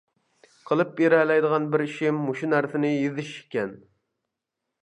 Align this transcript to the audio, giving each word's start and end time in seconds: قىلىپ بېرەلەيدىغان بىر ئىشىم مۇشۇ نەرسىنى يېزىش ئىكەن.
قىلىپ 0.69 0.95
بېرەلەيدىغان 0.99 1.69
بىر 1.75 1.83
ئىشىم 1.87 2.23
مۇشۇ 2.31 2.51
نەرسىنى 2.57 2.91
يېزىش 2.95 3.33
ئىكەن. 3.43 3.81